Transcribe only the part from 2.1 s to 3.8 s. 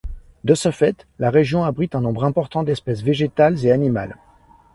important d'espèces végétales et